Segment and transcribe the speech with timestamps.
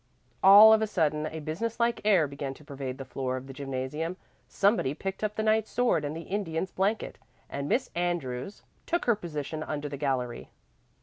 [0.41, 4.17] All of a sudden a businesslike air began to pervade the floor of the gymnasium.
[4.47, 9.13] Somebody picked up the knight's sword and the Indian's blanket, and Miss Andrews took her
[9.15, 10.49] position under the gallery.